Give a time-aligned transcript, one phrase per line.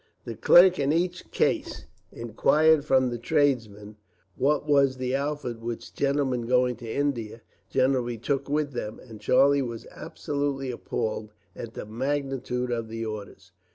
[0.25, 3.97] The clerk, in each case, inquired from the tradesmen
[4.35, 9.61] what was the outfit which gentlemen going to India generally took with them, and Charlie
[9.61, 13.51] was absolutely appalled at the magnitude of the orders.